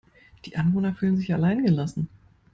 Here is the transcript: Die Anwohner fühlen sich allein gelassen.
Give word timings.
Die 0.45 0.55
Anwohner 0.57 0.95
fühlen 0.95 1.15
sich 1.17 1.31
allein 1.31 1.63
gelassen. 1.63 2.09